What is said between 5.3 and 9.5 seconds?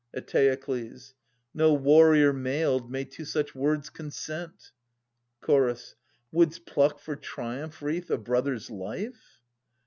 Chorus. Wouldst pluck for triumph wreath a brother's life